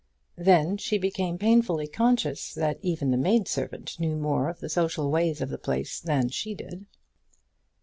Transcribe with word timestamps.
Then 0.39 0.77
she 0.77 0.97
became 0.97 1.37
painfully 1.37 1.85
conscious 1.85 2.55
that 2.55 2.79
even 2.81 3.11
the 3.11 3.17
maid 3.19 3.47
servant 3.47 3.99
knew 3.99 4.15
more 4.15 4.49
of 4.49 4.59
the 4.59 4.67
social 4.67 5.11
ways 5.11 5.41
of 5.41 5.49
the 5.49 5.59
place 5.59 5.99
than 5.99 6.23
did 6.23 6.33
she. 6.33 6.57